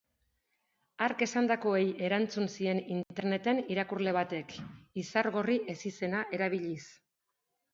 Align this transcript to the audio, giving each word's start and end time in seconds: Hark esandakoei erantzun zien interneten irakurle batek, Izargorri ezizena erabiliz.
Hark 1.07 1.19
esandakoei 1.25 1.83
erantzun 2.07 2.49
zien 2.55 2.81
interneten 2.97 3.61
irakurle 3.75 4.15
batek, 4.17 4.57
Izargorri 5.03 5.59
ezizena 5.75 6.25
erabiliz. 6.41 6.83